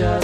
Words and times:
Olá, 0.00 0.18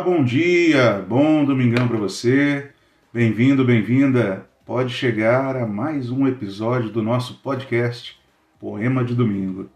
bom 0.00 0.22
dia, 0.22 1.04
bom 1.08 1.44
domingão 1.44 1.88
para 1.88 1.98
você. 1.98 2.70
Bem-vindo, 3.12 3.64
bem-vinda. 3.64 4.48
Pode 4.64 4.92
chegar 4.92 5.56
a 5.56 5.66
mais 5.66 6.12
um 6.12 6.28
episódio 6.28 6.90
do 6.90 7.02
nosso 7.02 7.42
podcast 7.42 8.16
Poema 8.60 9.02
de 9.02 9.16
Domingo. 9.16 9.68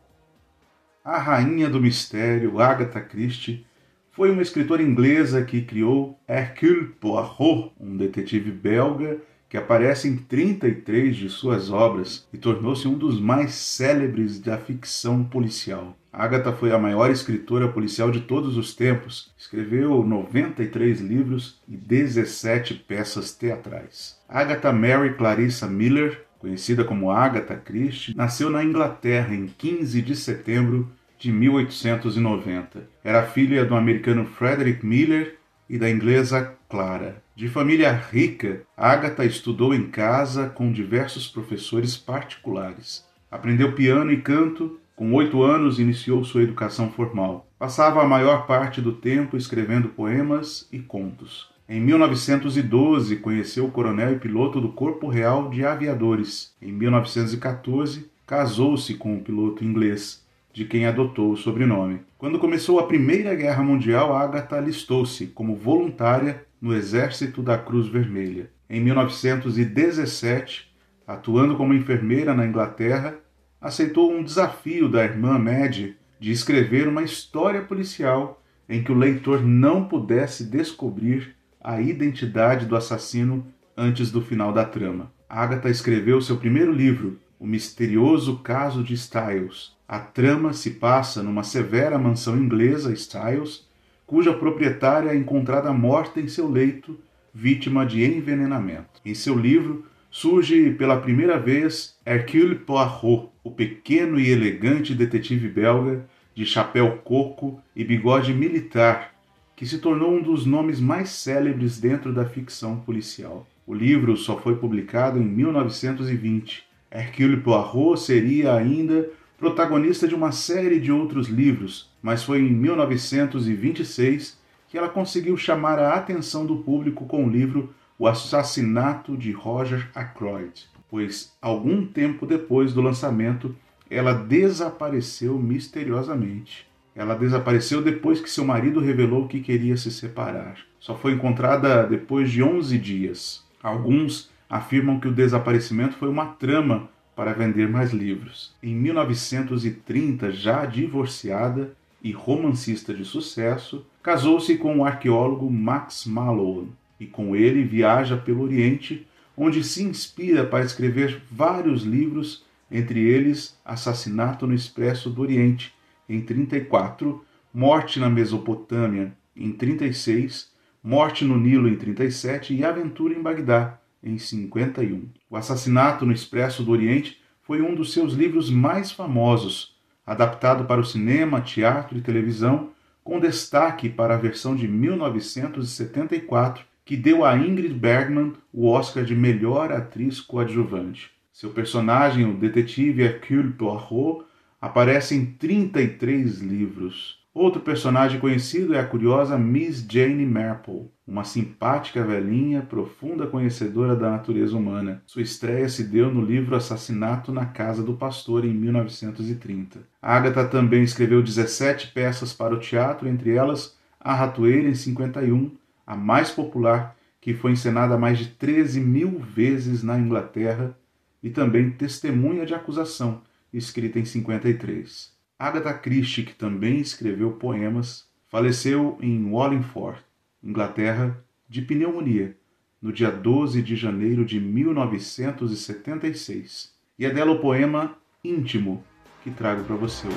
A 1.04 1.18
rainha 1.18 1.68
do 1.68 1.80
mistério, 1.80 2.60
Agatha 2.60 3.00
Christie, 3.00 3.66
foi 4.14 4.30
uma 4.30 4.42
escritora 4.42 4.80
inglesa 4.80 5.42
que 5.42 5.60
criou 5.60 6.18
Hercule 6.28 6.86
Poirot, 7.00 7.72
um 7.80 7.96
detetive 7.96 8.52
belga 8.52 9.18
que 9.48 9.56
aparece 9.56 10.08
em 10.08 10.16
33 10.16 11.16
de 11.16 11.28
suas 11.28 11.70
obras 11.70 12.26
e 12.32 12.38
tornou-se 12.38 12.86
um 12.86 12.94
dos 12.94 13.20
mais 13.20 13.54
célebres 13.54 14.40
da 14.40 14.56
ficção 14.56 15.24
policial. 15.24 15.96
Agatha 16.12 16.52
foi 16.52 16.72
a 16.72 16.78
maior 16.78 17.10
escritora 17.10 17.68
policial 17.68 18.10
de 18.10 18.20
todos 18.20 18.56
os 18.56 18.74
tempos. 18.74 19.32
Escreveu 19.36 20.04
93 20.04 21.00
livros 21.00 21.60
e 21.68 21.76
17 21.76 22.74
peças 22.74 23.32
teatrais. 23.32 24.16
Agatha 24.28 24.72
Mary 24.72 25.14
Clarissa 25.14 25.66
Miller, 25.66 26.24
conhecida 26.38 26.84
como 26.84 27.10
Agatha 27.10 27.56
Christie, 27.56 28.16
nasceu 28.16 28.48
na 28.48 28.62
Inglaterra 28.62 29.34
em 29.34 29.46
15 29.46 30.02
de 30.02 30.14
setembro 30.14 30.88
de 31.24 31.32
1890. 31.32 32.86
Era 33.02 33.22
filha 33.22 33.64
do 33.64 33.74
americano 33.74 34.26
Frederick 34.26 34.84
Miller 34.84 35.38
e 35.70 35.78
da 35.78 35.88
inglesa 35.88 36.54
Clara. 36.68 37.22
De 37.34 37.48
família 37.48 37.90
rica, 37.92 38.60
Agatha 38.76 39.24
estudou 39.24 39.74
em 39.74 39.86
casa 39.86 40.50
com 40.50 40.70
diversos 40.70 41.26
professores 41.26 41.96
particulares. 41.96 43.06
Aprendeu 43.30 43.72
piano 43.72 44.12
e 44.12 44.20
canto. 44.20 44.78
Com 44.94 45.14
oito 45.14 45.42
anos, 45.42 45.78
iniciou 45.78 46.22
sua 46.24 46.42
educação 46.42 46.90
formal. 46.90 47.48
Passava 47.58 48.02
a 48.02 48.06
maior 48.06 48.46
parte 48.46 48.82
do 48.82 48.92
tempo 48.92 49.34
escrevendo 49.34 49.88
poemas 49.88 50.68
e 50.70 50.78
contos. 50.78 51.48
Em 51.66 51.80
1912, 51.80 53.16
conheceu 53.16 53.64
o 53.64 53.70
coronel 53.70 54.12
e 54.12 54.18
piloto 54.18 54.60
do 54.60 54.68
Corpo 54.68 55.08
Real 55.08 55.48
de 55.48 55.64
Aviadores. 55.64 56.54
Em 56.60 56.70
1914, 56.70 58.10
casou-se 58.26 58.92
com 58.94 59.14
um 59.14 59.20
piloto 59.20 59.64
inglês, 59.64 60.23
de 60.54 60.64
quem 60.64 60.86
adotou 60.86 61.32
o 61.32 61.36
sobrenome. 61.36 62.00
Quando 62.16 62.38
começou 62.38 62.78
a 62.78 62.86
Primeira 62.86 63.34
Guerra 63.34 63.62
Mundial, 63.62 64.16
Agatha 64.16 64.56
alistou-se 64.56 65.26
como 65.26 65.56
voluntária 65.56 66.46
no 66.60 66.72
Exército 66.72 67.42
da 67.42 67.58
Cruz 67.58 67.88
Vermelha. 67.88 68.48
Em 68.70 68.80
1917, 68.80 70.72
atuando 71.04 71.56
como 71.56 71.74
enfermeira 71.74 72.32
na 72.32 72.46
Inglaterra, 72.46 73.16
aceitou 73.60 74.12
um 74.12 74.22
desafio 74.22 74.88
da 74.88 75.02
irmã 75.02 75.38
Madge 75.40 75.96
de 76.20 76.30
escrever 76.30 76.86
uma 76.86 77.02
história 77.02 77.60
policial 77.60 78.40
em 78.68 78.82
que 78.82 78.92
o 78.92 78.96
leitor 78.96 79.42
não 79.42 79.88
pudesse 79.88 80.44
descobrir 80.44 81.34
a 81.60 81.80
identidade 81.80 82.64
do 82.64 82.76
assassino 82.76 83.44
antes 83.76 84.12
do 84.12 84.22
final 84.22 84.52
da 84.52 84.64
trama. 84.64 85.12
Agatha 85.28 85.68
escreveu 85.68 86.20
seu 86.20 86.36
primeiro 86.36 86.72
livro, 86.72 87.18
O 87.40 87.46
Misterioso 87.46 88.38
Caso 88.38 88.84
de 88.84 88.94
Styles. 88.94 89.73
A 89.94 90.00
trama 90.00 90.52
se 90.52 90.70
passa 90.70 91.22
numa 91.22 91.44
severa 91.44 91.96
mansão 91.96 92.36
inglesa, 92.36 92.92
Styles, 92.92 93.64
cuja 94.04 94.32
proprietária 94.32 95.10
é 95.10 95.16
encontrada 95.16 95.72
morta 95.72 96.18
em 96.18 96.26
seu 96.26 96.50
leito, 96.50 96.98
vítima 97.32 97.86
de 97.86 98.04
envenenamento. 98.04 99.00
Em 99.06 99.14
seu 99.14 99.38
livro, 99.38 99.86
surge 100.10 100.72
pela 100.72 101.00
primeira 101.00 101.38
vez 101.38 101.96
Hercule 102.04 102.56
Poirot, 102.56 103.28
o 103.44 103.52
pequeno 103.52 104.18
e 104.18 104.30
elegante 104.30 104.96
detetive 104.96 105.48
belga 105.48 106.04
de 106.34 106.44
chapéu 106.44 106.98
coco 107.04 107.62
e 107.76 107.84
bigode 107.84 108.34
militar, 108.34 109.14
que 109.54 109.64
se 109.64 109.78
tornou 109.78 110.12
um 110.12 110.22
dos 110.22 110.44
nomes 110.44 110.80
mais 110.80 111.10
célebres 111.10 111.78
dentro 111.78 112.12
da 112.12 112.24
ficção 112.24 112.80
policial. 112.80 113.46
O 113.64 113.72
livro 113.72 114.16
só 114.16 114.36
foi 114.38 114.56
publicado 114.56 115.20
em 115.20 115.24
1920. 115.24 116.64
Hercule 116.90 117.36
Poirot 117.36 118.00
seria 118.00 118.54
ainda 118.54 119.08
protagonista 119.44 120.08
de 120.08 120.14
uma 120.14 120.32
série 120.32 120.80
de 120.80 120.90
outros 120.90 121.28
livros, 121.28 121.92
mas 122.00 122.22
foi 122.22 122.38
em 122.38 122.50
1926 122.50 124.40
que 124.70 124.78
ela 124.78 124.88
conseguiu 124.88 125.36
chamar 125.36 125.78
a 125.78 125.92
atenção 125.92 126.46
do 126.46 126.56
público 126.56 127.04
com 127.04 127.26
o 127.26 127.28
livro 127.28 127.74
O 127.98 128.08
Assassinato 128.08 129.14
de 129.18 129.32
Roger 129.32 129.90
Ackroyd, 129.94 130.64
pois 130.88 131.36
algum 131.42 131.84
tempo 131.84 132.24
depois 132.24 132.72
do 132.72 132.80
lançamento 132.80 133.54
ela 133.90 134.14
desapareceu 134.14 135.38
misteriosamente. 135.38 136.66
Ela 136.96 137.14
desapareceu 137.14 137.82
depois 137.82 138.22
que 138.22 138.30
seu 138.30 138.46
marido 138.46 138.80
revelou 138.80 139.28
que 139.28 139.40
queria 139.40 139.76
se 139.76 139.90
separar. 139.90 140.56
Só 140.80 140.94
foi 140.94 141.12
encontrada 141.12 141.86
depois 141.86 142.30
de 142.30 142.42
11 142.42 142.78
dias. 142.78 143.44
Alguns 143.62 144.30
afirmam 144.48 144.98
que 144.98 145.08
o 145.08 145.12
desaparecimento 145.12 145.96
foi 145.96 146.08
uma 146.08 146.28
trama 146.28 146.88
para 147.14 147.32
vender 147.32 147.68
mais 147.68 147.92
livros. 147.92 148.52
Em 148.62 148.74
1930, 148.74 150.32
já 150.32 150.66
divorciada 150.66 151.74
e 152.02 152.12
romancista 152.12 152.92
de 152.92 153.04
sucesso, 153.04 153.86
casou-se 154.02 154.56
com 154.56 154.78
o 154.78 154.84
arqueólogo 154.84 155.50
Max 155.50 156.04
Malone 156.04 156.72
e 156.98 157.06
com 157.06 157.34
ele 157.34 157.62
viaja 157.62 158.16
pelo 158.16 158.42
Oriente, 158.42 159.06
onde 159.36 159.64
se 159.64 159.82
inspira 159.82 160.44
para 160.44 160.64
escrever 160.64 161.22
vários 161.30 161.82
livros, 161.82 162.44
entre 162.70 163.00
eles 163.00 163.58
Assassinato 163.64 164.46
no 164.46 164.54
Expresso 164.54 165.10
do 165.10 165.22
Oriente, 165.22 165.74
em 166.08 166.20
34, 166.20 167.24
Morte 167.52 167.98
na 167.98 168.10
Mesopotâmia, 168.10 169.14
em 169.36 169.52
36, 169.52 170.52
Morte 170.82 171.24
no 171.24 171.38
Nilo, 171.38 171.68
em 171.68 171.76
37 171.76 172.54
e 172.54 172.64
Aventura 172.64 173.14
em 173.14 173.22
Bagdá, 173.22 173.78
em 174.04 174.18
51. 174.18 175.08
O 175.30 175.36
Assassinato 175.36 176.04
no 176.04 176.12
Expresso 176.12 176.62
do 176.62 176.70
Oriente 176.70 177.20
foi 177.42 177.62
um 177.62 177.74
dos 177.74 177.92
seus 177.92 178.12
livros 178.12 178.50
mais 178.50 178.92
famosos, 178.92 179.74
adaptado 180.06 180.64
para 180.64 180.80
o 180.80 180.84
cinema, 180.84 181.40
teatro 181.40 181.96
e 181.96 182.02
televisão, 182.02 182.70
com 183.02 183.18
destaque 183.18 183.88
para 183.88 184.14
a 184.14 184.18
versão 184.18 184.54
de 184.54 184.68
1974, 184.68 186.64
que 186.84 186.96
deu 186.96 187.24
a 187.24 187.36
Ingrid 187.36 187.74
Bergman 187.74 188.34
o 188.52 188.68
Oscar 188.68 189.04
de 189.04 189.14
melhor 189.14 189.72
atriz 189.72 190.20
coadjuvante. 190.20 191.10
Seu 191.32 191.50
personagem, 191.50 192.24
o 192.24 192.34
detetive 192.34 193.02
Hercule 193.02 193.52
Poirot, 193.52 194.24
aparece 194.60 195.14
em 195.14 195.26
33 195.26 196.40
livros. 196.40 197.23
Outro 197.34 197.60
personagem 197.60 198.20
conhecido 198.20 198.76
é 198.76 198.78
a 198.78 198.86
curiosa 198.86 199.36
Miss 199.36 199.84
Jane 199.90 200.24
Marple, 200.24 200.88
uma 201.04 201.24
simpática 201.24 202.04
velhinha, 202.04 202.62
profunda 202.62 203.26
conhecedora 203.26 203.96
da 203.96 204.08
natureza 204.08 204.56
humana. 204.56 205.02
Sua 205.04 205.20
estreia 205.20 205.68
se 205.68 205.82
deu 205.82 206.14
no 206.14 206.24
livro 206.24 206.54
Assassinato 206.54 207.32
na 207.32 207.44
Casa 207.44 207.82
do 207.82 207.94
Pastor, 207.94 208.44
em 208.44 208.54
1930. 208.54 209.80
Agatha 210.00 210.46
também 210.46 210.84
escreveu 210.84 211.20
17 211.20 211.88
peças 211.88 212.32
para 212.32 212.54
o 212.54 212.60
teatro, 212.60 213.08
entre 213.08 213.34
elas 213.34 213.76
A 213.98 214.14
Ratoeira, 214.14 214.68
em 214.68 214.74
51, 214.76 215.50
a 215.84 215.96
mais 215.96 216.30
popular, 216.30 216.94
que 217.20 217.34
foi 217.34 217.50
encenada 217.50 217.98
mais 217.98 218.16
de 218.16 218.26
13 218.28 218.78
mil 218.78 219.18
vezes 219.18 219.82
na 219.82 219.98
Inglaterra, 219.98 220.78
e 221.20 221.30
também 221.30 221.68
Testemunha 221.70 222.46
de 222.46 222.54
Acusação, 222.54 223.22
escrita 223.52 223.98
em 223.98 224.04
53. 224.04 225.13
Agatha 225.36 225.74
Christie, 225.74 226.24
que 226.24 226.32
também 226.32 226.78
escreveu 226.78 227.32
poemas, 227.32 228.08
faleceu 228.28 228.96
em 229.00 229.28
Wallingford, 229.28 229.98
Inglaterra, 230.40 231.24
de 231.48 231.60
pneumonia, 231.60 232.38
no 232.80 232.92
dia 232.92 233.10
12 233.10 233.60
de 233.60 233.74
janeiro 233.74 234.24
de 234.24 234.38
1976. 234.38 236.72
E 236.96 237.04
é 237.04 237.10
dela 237.10 237.32
o 237.32 237.40
poema 237.40 237.98
Íntimo 238.22 238.84
que 239.24 239.32
trago 239.32 239.64
para 239.64 239.74
você 239.74 240.06
hoje. 240.06 240.14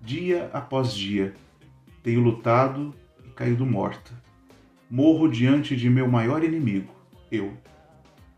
Dia 0.00 0.48
após 0.52 0.94
dia, 0.94 1.34
tenho 2.02 2.20
lutado 2.20 2.94
caído 3.38 3.64
morta. 3.64 4.10
Morro 4.90 5.28
diante 5.28 5.76
de 5.76 5.88
meu 5.88 6.08
maior 6.08 6.42
inimigo, 6.42 6.92
eu, 7.30 7.56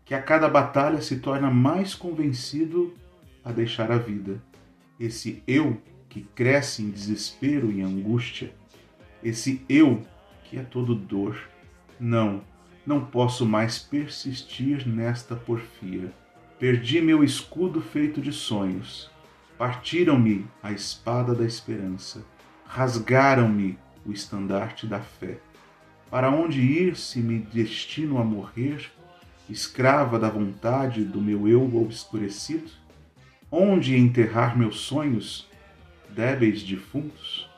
que 0.05 0.13
a 0.13 0.21
cada 0.21 0.47
batalha 0.47 1.01
se 1.01 1.17
torna 1.17 1.49
mais 1.49 1.95
convencido 1.95 2.93
a 3.43 3.51
deixar 3.51 3.91
a 3.91 3.97
vida. 3.97 4.39
Esse 4.99 5.41
eu 5.47 5.81
que 6.07 6.21
cresce 6.35 6.83
em 6.83 6.91
desespero 6.91 7.71
e 7.71 7.81
angústia. 7.81 8.53
Esse 9.23 9.65
eu 9.67 10.03
que 10.43 10.59
é 10.59 10.61
todo 10.61 10.93
dor. 10.93 11.49
Não, 11.99 12.43
Não 12.85 13.03
posso 13.03 13.43
mais 13.43 13.79
persistir 13.79 14.87
nesta 14.87 15.35
porfia. 15.35 16.13
Perdi 16.59 17.01
meu 17.01 17.23
escudo 17.23 17.81
feito 17.81 18.21
de 18.21 18.31
sonhos. 18.31 19.09
Partiram-me 19.57 20.45
a 20.61 20.71
espada 20.71 21.33
da 21.33 21.43
esperança. 21.43 22.23
Rasgaram-me 22.65 23.79
o 24.05 24.11
estandarte 24.11 24.87
da 24.87 24.99
fé. 24.99 25.37
Para 26.09 26.29
onde 26.29 26.61
ir 26.61 26.97
se 26.97 27.19
me 27.19 27.39
destino 27.39 28.17
a 28.17 28.23
morrer, 28.23 28.91
escrava 29.49 30.19
da 30.19 30.29
vontade 30.29 31.03
do 31.03 31.21
meu 31.21 31.47
eu 31.47 31.63
obscurecido? 31.77 32.69
Onde 33.49 33.97
enterrar 33.97 34.57
meus 34.57 34.79
sonhos, 34.81 35.47
débeis 36.09 36.63
defuntos? 36.63 37.49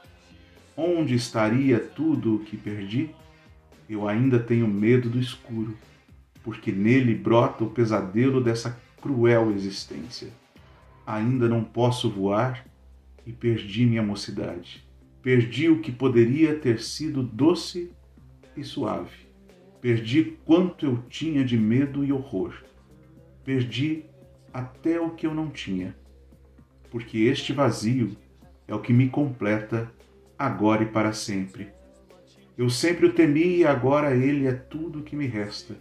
Onde 0.75 1.15
estaria 1.15 1.79
tudo 1.79 2.35
o 2.35 2.39
que 2.39 2.57
perdi? 2.57 3.09
Eu 3.89 4.07
ainda 4.07 4.39
tenho 4.39 4.67
medo 4.67 5.09
do 5.09 5.19
escuro, 5.19 5.77
porque 6.43 6.71
nele 6.71 7.13
brota 7.13 7.63
o 7.63 7.69
pesadelo 7.69 8.41
dessa 8.41 8.79
cruel 9.01 9.51
existência. 9.51 10.29
Ainda 11.05 11.47
não 11.47 11.63
posso 11.63 12.09
voar 12.09 12.65
e 13.25 13.31
perdi 13.31 13.85
minha 13.85 14.01
mocidade. 14.01 14.83
Perdi 15.23 15.69
o 15.69 15.79
que 15.79 15.89
poderia 15.89 16.53
ter 16.53 16.81
sido 16.81 17.23
doce 17.23 17.89
e 18.57 18.63
suave. 18.63 19.25
Perdi 19.79 20.37
quanto 20.43 20.85
eu 20.85 21.01
tinha 21.07 21.45
de 21.45 21.57
medo 21.57 22.03
e 22.03 22.11
horror. 22.11 22.53
Perdi 23.45 24.03
até 24.53 24.99
o 24.99 25.11
que 25.11 25.25
eu 25.25 25.33
não 25.33 25.49
tinha. 25.49 25.95
Porque 26.91 27.19
este 27.19 27.53
vazio 27.53 28.17
é 28.67 28.75
o 28.75 28.81
que 28.81 28.91
me 28.91 29.07
completa 29.07 29.89
agora 30.37 30.83
e 30.83 30.87
para 30.87 31.13
sempre. 31.13 31.69
Eu 32.57 32.69
sempre 32.69 33.05
o 33.05 33.13
temi 33.13 33.59
e 33.59 33.65
agora 33.65 34.13
ele 34.13 34.45
é 34.45 34.51
tudo 34.51 34.99
o 34.99 35.03
que 35.03 35.15
me 35.15 35.25
resta. 35.25 35.73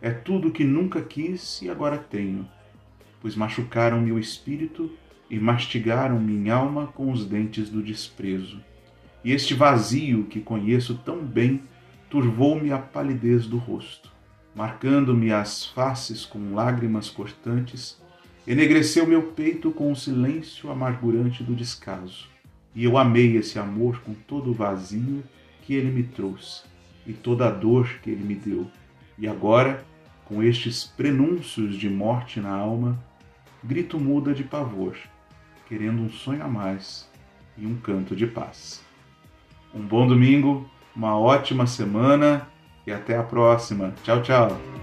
É 0.00 0.10
tudo 0.12 0.48
o 0.48 0.52
que 0.52 0.62
nunca 0.62 1.02
quis 1.02 1.60
e 1.62 1.68
agora 1.68 1.98
tenho, 1.98 2.48
pois 3.20 3.34
machucaram-me 3.34 4.12
o 4.12 4.20
espírito 4.20 4.88
e 5.30 5.38
mastigaram 5.38 6.18
minha 6.18 6.54
alma 6.54 6.86
com 6.86 7.12
os 7.12 7.24
dentes 7.26 7.68
do 7.68 7.82
desprezo. 7.82 8.60
E 9.24 9.32
este 9.32 9.54
vazio 9.54 10.24
que 10.24 10.40
conheço 10.40 10.94
tão 11.04 11.18
bem 11.18 11.62
turvou-me 12.08 12.72
a 12.72 12.78
palidez 12.78 13.46
do 13.46 13.58
rosto, 13.58 14.10
marcando-me 14.54 15.30
as 15.32 15.66
faces 15.66 16.24
com 16.24 16.54
lágrimas 16.54 17.10
cortantes, 17.10 18.00
enegreceu 18.46 19.06
meu 19.06 19.22
peito 19.22 19.70
com 19.70 19.92
o 19.92 19.96
silêncio 19.96 20.70
amargurante 20.70 21.44
do 21.44 21.54
descaso. 21.54 22.26
E 22.74 22.84
eu 22.84 22.96
amei 22.96 23.36
esse 23.36 23.58
amor 23.58 24.00
com 24.00 24.14
todo 24.14 24.50
o 24.50 24.54
vazio 24.54 25.22
que 25.62 25.74
ele 25.74 25.90
me 25.90 26.02
trouxe 26.02 26.62
e 27.06 27.12
toda 27.12 27.48
a 27.48 27.50
dor 27.50 27.98
que 28.02 28.08
ele 28.10 28.24
me 28.24 28.34
deu. 28.34 28.66
E 29.18 29.28
agora, 29.28 29.84
com 30.24 30.42
estes 30.42 30.84
prenúncios 30.84 31.76
de 31.76 31.90
morte 31.90 32.40
na 32.40 32.50
alma, 32.50 32.98
grito 33.62 33.98
muda 33.98 34.32
de 34.32 34.44
pavor, 34.44 34.96
querendo 35.68 36.00
um 36.00 36.10
sonho 36.10 36.42
a 36.42 36.48
mais 36.48 37.08
e 37.56 37.66
um 37.66 37.76
canto 37.76 38.16
de 38.16 38.26
paz. 38.26 38.82
Um 39.74 39.80
bom 39.80 40.06
domingo, 40.06 40.68
uma 40.96 41.18
ótima 41.18 41.66
semana 41.66 42.48
e 42.86 42.92
até 42.92 43.16
a 43.16 43.22
próxima. 43.22 43.94
Tchau, 44.02 44.22
tchau. 44.22 44.77